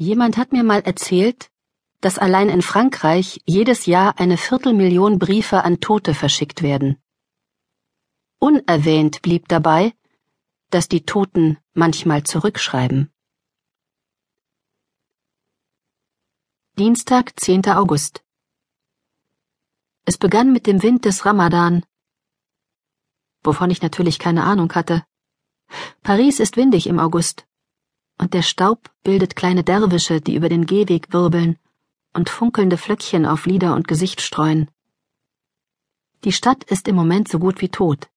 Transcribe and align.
Jemand 0.00 0.36
hat 0.36 0.52
mir 0.52 0.62
mal 0.62 0.80
erzählt, 0.82 1.50
dass 2.00 2.18
allein 2.18 2.48
in 2.48 2.62
Frankreich 2.62 3.42
jedes 3.46 3.86
Jahr 3.86 4.20
eine 4.20 4.36
Viertelmillion 4.36 5.18
Briefe 5.18 5.64
an 5.64 5.80
Tote 5.80 6.14
verschickt 6.14 6.62
werden. 6.62 7.02
Unerwähnt 8.38 9.22
blieb 9.22 9.48
dabei, 9.48 9.92
dass 10.70 10.86
die 10.86 11.04
Toten 11.04 11.58
manchmal 11.74 12.22
zurückschreiben. 12.22 13.10
Dienstag, 16.78 17.32
10. 17.40 17.66
August. 17.70 18.24
Es 20.04 20.16
begann 20.16 20.52
mit 20.52 20.68
dem 20.68 20.84
Wind 20.84 21.06
des 21.06 21.26
Ramadan, 21.26 21.84
wovon 23.42 23.72
ich 23.72 23.82
natürlich 23.82 24.20
keine 24.20 24.44
Ahnung 24.44 24.72
hatte. 24.76 25.04
Paris 26.04 26.38
ist 26.38 26.56
windig 26.56 26.86
im 26.86 27.00
August 27.00 27.47
und 28.18 28.34
der 28.34 28.42
Staub 28.42 28.90
bildet 29.04 29.36
kleine 29.36 29.64
Derwische, 29.64 30.20
die 30.20 30.34
über 30.34 30.48
den 30.48 30.66
Gehweg 30.66 31.12
wirbeln 31.12 31.58
und 32.12 32.30
funkelnde 32.30 32.76
Flöckchen 32.76 33.24
auf 33.26 33.46
Lider 33.46 33.74
und 33.74 33.88
Gesicht 33.88 34.20
streuen. 34.20 34.70
Die 36.24 36.32
Stadt 36.32 36.64
ist 36.64 36.88
im 36.88 36.96
Moment 36.96 37.28
so 37.28 37.38
gut 37.38 37.60
wie 37.60 37.68
tot. 37.68 38.10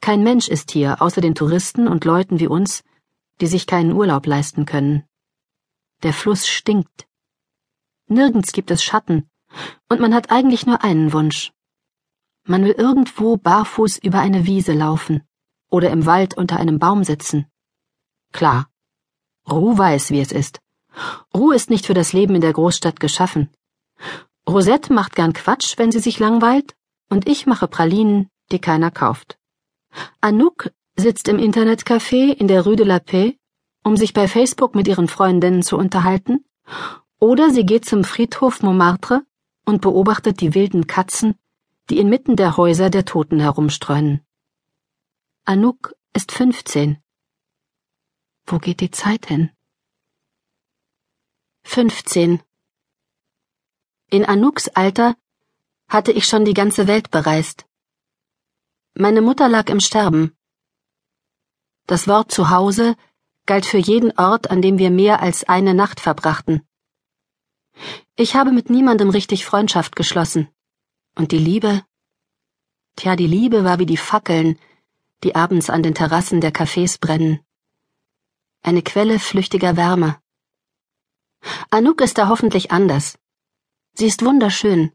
Kein 0.00 0.22
Mensch 0.22 0.48
ist 0.48 0.70
hier, 0.70 1.02
außer 1.02 1.20
den 1.20 1.34
Touristen 1.34 1.86
und 1.86 2.04
Leuten 2.04 2.40
wie 2.40 2.46
uns, 2.46 2.82
die 3.40 3.46
sich 3.46 3.66
keinen 3.66 3.92
Urlaub 3.92 4.26
leisten 4.26 4.64
können. 4.64 5.04
Der 6.02 6.12
Fluss 6.12 6.46
stinkt. 6.48 7.06
Nirgends 8.06 8.52
gibt 8.52 8.70
es 8.70 8.82
Schatten, 8.82 9.28
und 9.88 10.00
man 10.00 10.14
hat 10.14 10.30
eigentlich 10.30 10.66
nur 10.66 10.82
einen 10.82 11.12
Wunsch. 11.12 11.52
Man 12.46 12.64
will 12.64 12.72
irgendwo 12.72 13.36
barfuß 13.36 13.98
über 13.98 14.20
eine 14.20 14.46
Wiese 14.46 14.72
laufen 14.72 15.22
oder 15.70 15.90
im 15.90 16.04
Wald 16.06 16.36
unter 16.36 16.58
einem 16.58 16.78
Baum 16.78 17.02
sitzen. 17.04 17.46
Klar, 18.32 18.68
Ruh 19.50 19.76
weiß, 19.76 20.10
wie 20.10 20.20
es 20.20 20.32
ist. 20.32 20.60
Ruh 21.34 21.52
ist 21.52 21.70
nicht 21.70 21.86
für 21.86 21.94
das 21.94 22.12
Leben 22.12 22.34
in 22.34 22.40
der 22.40 22.52
Großstadt 22.52 23.00
geschaffen. 23.00 23.50
Rosette 24.48 24.92
macht 24.92 25.16
gern 25.16 25.32
Quatsch, 25.32 25.78
wenn 25.78 25.90
sie 25.90 26.00
sich 26.00 26.18
langweilt, 26.18 26.74
und 27.10 27.28
ich 27.28 27.46
mache 27.46 27.68
Pralinen, 27.68 28.28
die 28.52 28.58
keiner 28.58 28.90
kauft. 28.90 29.38
Anouk 30.20 30.70
sitzt 30.96 31.28
im 31.28 31.38
Internetcafé 31.38 32.32
in 32.32 32.48
der 32.48 32.62
Rue 32.62 32.76
de 32.76 32.86
la 32.86 32.98
Paix, 32.98 33.36
um 33.82 33.96
sich 33.96 34.12
bei 34.12 34.28
Facebook 34.28 34.74
mit 34.74 34.88
ihren 34.88 35.08
Freundinnen 35.08 35.62
zu 35.62 35.76
unterhalten, 35.76 36.44
oder 37.20 37.50
sie 37.50 37.64
geht 37.64 37.84
zum 37.84 38.04
Friedhof 38.04 38.62
Montmartre 38.62 39.22
und 39.64 39.80
beobachtet 39.80 40.40
die 40.40 40.54
wilden 40.54 40.86
Katzen, 40.86 41.34
die 41.90 41.98
inmitten 41.98 42.36
der 42.36 42.56
Häuser 42.56 42.90
der 42.90 43.04
Toten 43.04 43.40
herumstreunen. 43.40 44.20
Anouk 45.44 45.94
ist 46.14 46.32
15 46.32 46.98
wo 48.46 48.58
geht 48.58 48.80
die 48.80 48.90
Zeit 48.90 49.26
hin? 49.26 49.50
15. 51.64 52.42
In 54.10 54.24
Anouks 54.24 54.68
Alter 54.68 55.16
hatte 55.88 56.12
ich 56.12 56.26
schon 56.26 56.44
die 56.44 56.54
ganze 56.54 56.86
Welt 56.86 57.10
bereist. 57.10 57.66
Meine 58.94 59.22
Mutter 59.22 59.48
lag 59.48 59.68
im 59.70 59.80
Sterben. 59.80 60.36
Das 61.86 62.06
Wort 62.06 62.32
Zuhause 62.32 62.96
galt 63.46 63.66
für 63.66 63.78
jeden 63.78 64.16
Ort, 64.18 64.50
an 64.50 64.62
dem 64.62 64.78
wir 64.78 64.90
mehr 64.90 65.20
als 65.20 65.44
eine 65.44 65.74
Nacht 65.74 66.00
verbrachten. 66.00 66.62
Ich 68.14 68.36
habe 68.36 68.52
mit 68.52 68.70
niemandem 68.70 69.10
richtig 69.10 69.44
Freundschaft 69.44 69.96
geschlossen. 69.96 70.48
Und 71.16 71.32
die 71.32 71.38
Liebe? 71.38 71.82
Tja, 72.96 73.16
die 73.16 73.26
Liebe 73.26 73.64
war 73.64 73.78
wie 73.78 73.86
die 73.86 73.96
Fackeln, 73.96 74.58
die 75.22 75.34
abends 75.34 75.70
an 75.70 75.82
den 75.82 75.94
Terrassen 75.94 76.40
der 76.40 76.52
Cafés 76.52 77.00
brennen 77.00 77.44
eine 78.64 78.82
Quelle 78.82 79.18
flüchtiger 79.18 79.76
Wärme. 79.76 80.18
Anouk 81.70 82.00
ist 82.00 82.16
da 82.16 82.28
hoffentlich 82.28 82.70
anders. 82.72 83.18
Sie 83.92 84.06
ist 84.06 84.24
wunderschön, 84.24 84.92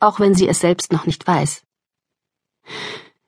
auch 0.00 0.18
wenn 0.18 0.34
sie 0.34 0.48
es 0.48 0.58
selbst 0.60 0.92
noch 0.92 1.06
nicht 1.06 1.26
weiß. 1.26 1.64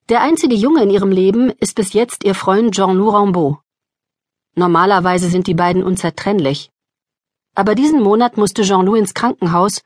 Der 0.08 0.20
einzige 0.20 0.56
Junge 0.56 0.82
in 0.82 0.90
ihrem 0.90 1.10
Leben 1.10 1.50
ist 1.50 1.76
bis 1.76 1.92
jetzt 1.92 2.24
ihr 2.24 2.34
Freund 2.34 2.74
Jean-Loup 2.74 3.14
Rambaud. 3.14 3.58
Normalerweise 4.56 5.30
sind 5.30 5.46
die 5.46 5.54
beiden 5.54 5.82
unzertrennlich. 5.82 6.70
Aber 7.54 7.74
diesen 7.76 8.02
Monat 8.02 8.36
musste 8.36 8.62
Jean-Loup 8.62 8.96
ins 8.96 9.14
Krankenhaus, 9.14 9.82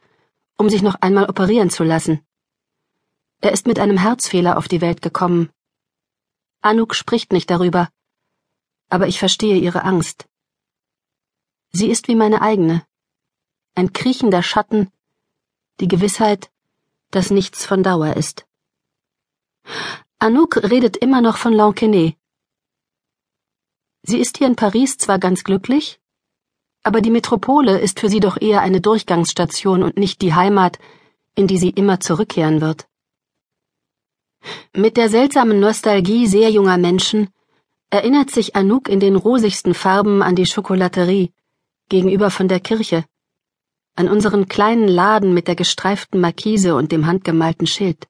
um 0.57 0.71
sich 0.71 0.83
noch 0.83 0.97
einmal 1.03 1.29
operieren 1.29 1.71
zu 1.71 1.85
lassen. 1.85 2.23
Er 3.41 3.53
ist 3.53 3.67
mit 3.67 3.79
einem 3.79 3.99
Herzfehler 3.99 4.57
auf 4.57 4.67
die 4.67 4.81
Welt 4.81 5.03
gekommen. 5.03 5.51
Anouk 6.63 6.95
spricht 6.95 7.33
nicht 7.33 7.51
darüber, 7.51 7.89
aber 8.89 9.07
ich 9.09 9.19
verstehe 9.19 9.57
ihre 9.57 9.85
Angst. 9.85 10.27
Sie 11.71 11.91
ist 11.91 12.09
wie 12.09 12.15
meine 12.15 12.43
eigene, 12.43 12.87
ein 13.75 13.93
kriechender 13.93 14.43
Schatten, 14.43 14.91
die 15.81 15.89
Gewissheit, 15.89 16.51
dass 17.11 17.31
nichts 17.31 17.65
von 17.65 17.83
Dauer 17.83 18.17
ist. 18.17 18.47
Anouk 20.19 20.57
redet 20.57 20.97
immer 20.97 21.21
noch 21.21 21.37
von 21.37 21.53
Lanquenet. 21.53 22.17
Sie 24.03 24.19
ist 24.19 24.39
hier 24.39 24.47
in 24.47 24.57
Paris 24.57 24.97
zwar 24.97 25.19
ganz 25.19 25.45
glücklich, 25.45 26.01
aber 26.83 27.01
die 27.01 27.11
Metropole 27.11 27.79
ist 27.79 28.01
für 28.01 28.09
sie 28.09 28.21
doch 28.21 28.41
eher 28.41 28.63
eine 28.63 28.81
Durchgangsstation 28.81 29.83
und 29.83 29.97
nicht 29.97 30.23
die 30.23 30.35
Heimat, 30.35 30.79
in 31.35 31.47
die 31.47 31.59
sie 31.59 31.71
immer 31.71 32.01
zurückkehren 32.01 32.61
wird. 32.61 32.89
Mit 34.75 34.97
der 34.97 35.09
seltsamen 35.11 35.61
Nostalgie 35.61 36.27
sehr 36.27 36.51
junger 36.51 36.79
Menschen 36.79 37.29
erinnert 37.91 38.31
sich 38.31 38.55
Anouk 38.55 38.89
in 38.89 39.01
den 39.01 39.17
rosigsten 39.17 39.75
Farben 39.75 40.23
an 40.23 40.37
die 40.37 40.47
Schokolaterie 40.47 41.33
gegenüber 41.89 42.31
von 42.31 42.49
der 42.49 42.61
Kirche, 42.61 43.05
an 43.95 44.09
unseren 44.09 44.47
kleinen 44.47 44.89
Laden 44.89 45.33
mit 45.33 45.49
der 45.49 45.57
gestreiften 45.57 46.21
Markise 46.21 46.75
und 46.75 46.93
dem 46.93 47.07
handgemalten 47.07 47.67
Schild. 47.67 48.07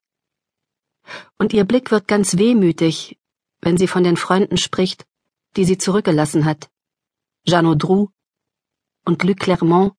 Und 1.38 1.52
ihr 1.52 1.64
Blick 1.64 1.90
wird 1.90 2.08
ganz 2.08 2.36
wehmütig, 2.36 3.18
wenn 3.60 3.76
sie 3.76 3.86
von 3.86 4.04
den 4.04 4.16
Freunden 4.16 4.56
spricht, 4.56 5.06
die 5.56 5.64
sie 5.64 5.78
zurückgelassen 5.78 6.44
hat. 6.44 6.68
Jeanne 7.46 7.68
Audroux 7.68 8.10
und 9.04 9.22
Luc 9.22 9.38
Clermont 9.38 9.94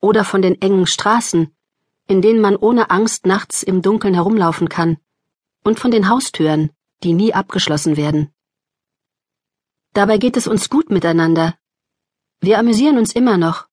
oder 0.00 0.24
von 0.24 0.42
den 0.42 0.60
engen 0.60 0.86
Straßen, 0.86 1.56
in 2.08 2.22
denen 2.22 2.40
man 2.40 2.56
ohne 2.56 2.90
Angst 2.90 3.24
nachts 3.24 3.62
im 3.62 3.82
Dunkeln 3.82 4.14
herumlaufen 4.14 4.68
kann, 4.68 4.98
und 5.64 5.80
von 5.80 5.90
den 5.90 6.08
Haustüren, 6.08 6.70
die 7.02 7.12
nie 7.12 7.32
abgeschlossen 7.32 7.96
werden. 7.96 8.30
Dabei 9.96 10.18
geht 10.18 10.36
es 10.36 10.46
uns 10.46 10.68
gut 10.68 10.90
miteinander. 10.90 11.54
Wir 12.42 12.58
amüsieren 12.58 12.98
uns 12.98 13.14
immer 13.14 13.38
noch. 13.38 13.66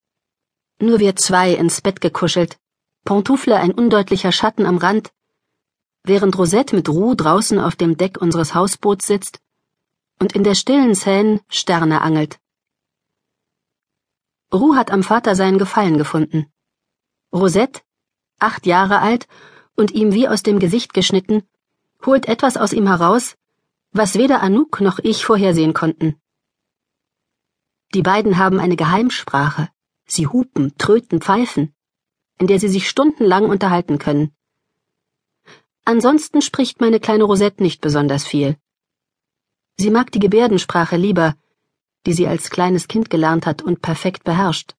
Nur 0.79 1.00
wir 1.00 1.17
zwei 1.17 1.51
ins 1.51 1.81
Bett 1.81 2.00
gekuschelt, 2.00 2.57
Pantoufle 3.03 3.57
ein 3.57 3.73
undeutlicher 3.73 4.31
Schatten 4.31 4.66
am 4.66 4.78
Rand, 4.78 5.12
während 6.06 6.38
Rosette 6.38 6.78
mit 6.78 6.88
Ruhe 6.88 7.17
draußen 7.17 7.59
auf 7.59 7.75
dem 7.75 7.97
Deck 7.97 8.22
unseres 8.22 8.56
Hausboots 8.56 9.06
sitzt 9.06 9.41
und 10.17 10.31
in 10.31 10.45
der 10.45 10.56
stillen 10.56 10.95
Seine 10.95 11.41
Sterne 11.50 12.00
angelt. 12.00 12.39
Ruh 14.53 14.75
hat 14.78 14.91
am 14.91 15.03
Vater 15.03 15.35
seinen 15.35 15.57
Gefallen 15.57 15.97
gefunden. 15.97 16.45
Rosette, 17.33 17.81
acht 18.39 18.66
Jahre 18.66 19.00
alt 19.00 19.28
und 19.75 19.91
ihm 19.91 20.13
wie 20.13 20.29
aus 20.29 20.41
dem 20.41 20.59
Gesicht 20.59 20.94
geschnitten, 20.94 21.44
holt 22.06 22.29
etwas 22.29 22.56
aus 22.56 22.72
ihm 22.72 22.88
heraus, 22.88 23.35
was 23.93 24.15
weder 24.15 24.41
Anouk 24.41 24.81
noch 24.81 24.99
ich 24.99 25.23
vorhersehen 25.23 25.73
konnten. 25.73 26.15
Die 27.93 28.01
beiden 28.01 28.37
haben 28.39 28.59
eine 28.59 28.75
Geheimsprache. 28.75 29.69
Sie 30.05 30.27
hupen, 30.27 30.75
tröten, 30.77 31.21
pfeifen, 31.21 31.75
in 32.39 32.47
der 32.47 32.59
sie 32.59 32.67
sich 32.67 32.89
stundenlang 32.89 33.45
unterhalten 33.45 33.99
können. 33.99 34.35
Ansonsten 35.85 36.41
spricht 36.41 36.81
meine 36.81 36.99
kleine 36.99 37.23
Rosette 37.23 37.61
nicht 37.61 37.81
besonders 37.81 38.25
viel. 38.25 38.57
Sie 39.77 39.91
mag 39.91 40.11
die 40.11 40.19
Gebärdensprache 40.19 40.97
lieber, 40.97 41.35
die 42.05 42.13
sie 42.13 42.27
als 42.27 42.49
kleines 42.49 42.87
Kind 42.87 43.09
gelernt 43.09 43.45
hat 43.45 43.61
und 43.61 43.81
perfekt 43.81 44.23
beherrscht. 44.23 44.75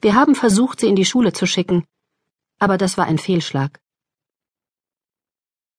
Wir 0.00 0.14
haben 0.14 0.34
versucht, 0.34 0.80
sie 0.80 0.88
in 0.88 0.96
die 0.96 1.04
Schule 1.04 1.32
zu 1.32 1.46
schicken, 1.46 1.84
aber 2.58 2.78
das 2.78 2.96
war 2.96 3.06
ein 3.06 3.18
Fehlschlag. 3.18 3.80